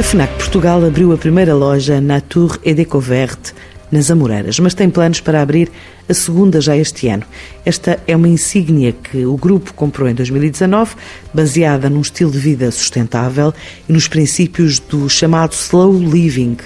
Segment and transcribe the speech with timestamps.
[0.00, 3.52] A FNAC Portugal abriu a primeira loja Natur et Découverte
[3.92, 5.70] nas Amoreiras, mas tem planos para abrir
[6.08, 7.24] a segunda já este ano.
[7.66, 10.94] Esta é uma insígnia que o grupo comprou em 2019,
[11.34, 13.52] baseada num estilo de vida sustentável
[13.86, 16.56] e nos princípios do chamado slow living.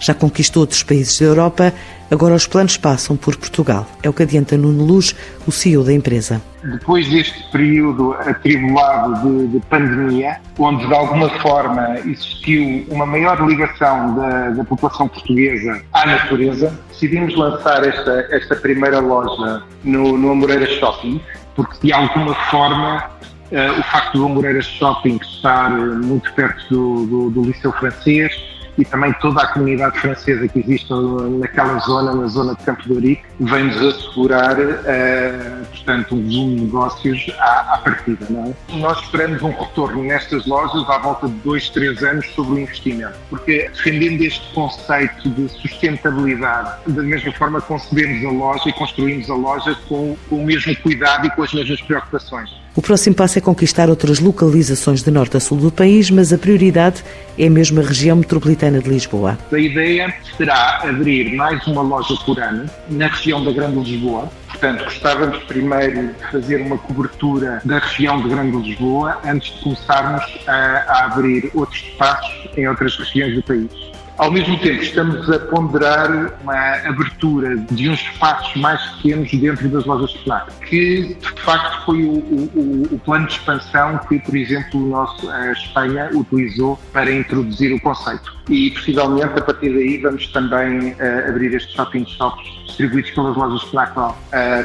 [0.00, 1.74] Já conquistou outros países da Europa,
[2.10, 3.86] agora os planos passam por Portugal.
[4.02, 5.14] É o que adianta Nuno Luz,
[5.46, 6.40] o CEO da empresa.
[6.64, 14.14] Depois deste período atribulado de, de pandemia, onde de alguma forma existiu uma maior ligação
[14.14, 20.66] da, da população portuguesa à natureza, decidimos lançar esta, esta primeira loja no, no Amoreira
[20.78, 21.20] Shopping,
[21.54, 23.04] porque de alguma forma
[23.52, 28.49] uh, o facto do Amoreira Shopping estar muito perto do, do, do Liceu Francês
[28.80, 30.92] e também toda a comunidade francesa que existe
[31.38, 36.62] naquela zona, na zona de Campo de Ourique, vem-nos assegurar, uh, portanto, um volume de
[36.62, 38.26] negócios à, à partida.
[38.30, 38.76] É?
[38.76, 43.18] Nós esperamos um retorno nestas lojas à volta de dois, três anos sobre o investimento,
[43.28, 49.34] porque defendendo este conceito de sustentabilidade, da mesma forma concebemos a loja e construímos a
[49.34, 52.50] loja com, com o mesmo cuidado e com as mesmas preocupações.
[52.76, 56.38] O próximo passo é conquistar outras localizações de norte a sul do país, mas a
[56.38, 57.02] prioridade
[57.36, 59.36] é mesmo a região metropolitana de Lisboa.
[59.52, 64.30] A ideia será abrir mais uma loja por ano na região da Grande Lisboa.
[64.46, 70.22] Portanto, gostávamos primeiro de fazer uma cobertura da região de Grande Lisboa antes de começarmos
[70.46, 73.90] a, a abrir outros espaços em outras regiões do país.
[74.20, 79.86] Ao mesmo tempo, estamos a ponderar uma abertura de uns espaços mais pequenos dentro das
[79.86, 84.36] lojas de FNAC, que de facto foi o, o, o, plano de expansão que, por
[84.36, 88.36] exemplo, nosso, a Espanha utilizou para introduzir o conceito.
[88.50, 93.62] E possivelmente a partir daí vamos também uh, abrir estes shopping shops distribuídos pelas lojas
[93.70, 94.12] FNAC uh,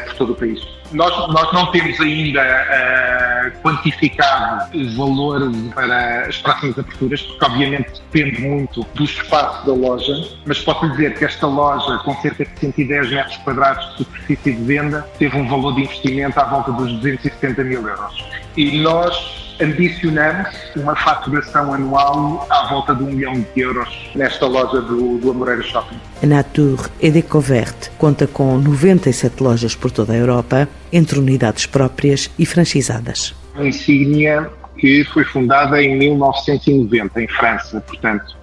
[0.05, 0.59] por todo o país.
[0.95, 8.01] Nós, nós não temos ainda uh, quantificado o valor para as próximas aberturas, porque obviamente
[8.11, 10.13] depende muito do espaço da loja,
[10.45, 14.63] mas posso dizer que esta loja, com cerca de 110 metros quadrados de superfície de
[14.63, 18.25] venda, teve um valor de investimento à volta dos 270 mil euros.
[18.55, 24.81] E nós ambicionamos uma faturação anual à volta de um milhão de euros nesta loja
[24.81, 25.97] do, do Amoreira Shopping.
[26.21, 32.29] A Natur e Découverte conta com 97 lojas por toda a Europa, entre unidades próprias
[32.37, 33.35] e franchisadas.
[33.55, 38.35] Uma insígnia que foi fundada em 1990 em França, portanto,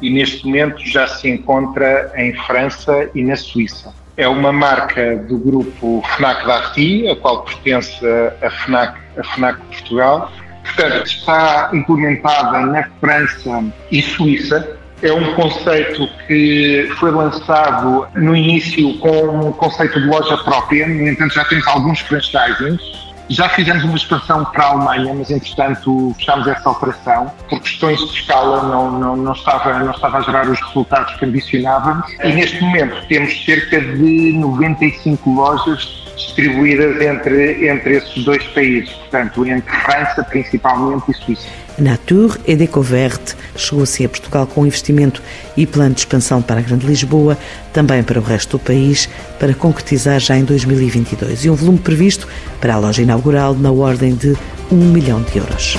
[0.00, 3.92] e neste momento já se encontra em França e na Suíça.
[4.16, 7.98] É uma marca do grupo FNAC Darty, a qual pertence
[8.42, 10.30] a FNAC, a FNAC Portugal,
[10.74, 14.76] Portanto, está implementada na França e Suíça.
[15.02, 21.08] É um conceito que foi lançado no início com um conceito de loja própria, no
[21.08, 23.10] entanto já temos alguns franchisings.
[23.30, 27.32] Já fizemos uma expansão para a Alemanha, mas entretanto fechámos essa operação.
[27.48, 31.24] Por questões de escala não, não, não, estava, não estava a gerar os resultados que
[31.24, 32.10] ambicionávamos.
[32.24, 39.46] E neste momento temos cerca de 95 lojas distribuídas entre, entre esses dois países, portanto,
[39.46, 41.46] entre França principalmente e Suíça.
[41.78, 45.22] Natur e Découverte chegou-se a Portugal com investimento
[45.56, 47.38] e plano de expansão para a Grande Lisboa,
[47.72, 49.08] também para o resto do país,
[49.38, 52.28] para concretizar já em 2022 e um volume previsto
[52.60, 54.36] para a loja inaugural na ordem de
[54.70, 55.78] 1 milhão de euros.